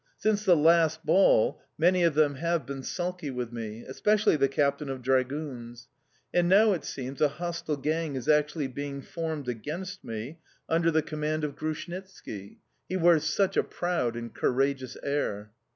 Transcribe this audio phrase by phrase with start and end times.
[0.17, 4.89] Since the last ball many of them have been sulky with me, especially the captain
[4.89, 5.89] of dragoons;
[6.33, 11.03] and now, it seems, a hostile gang is actually being formed against me, under the
[11.03, 12.57] command of Grushnitski.
[12.89, 15.51] He wears such a proud and courageous air...